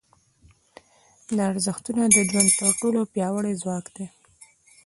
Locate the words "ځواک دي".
3.61-4.05